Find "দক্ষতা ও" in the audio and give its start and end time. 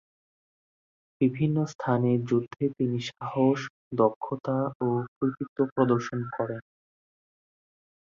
3.95-4.87